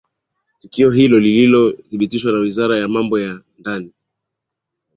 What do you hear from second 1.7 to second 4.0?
thibitisha na wizara ya mambo ya ndani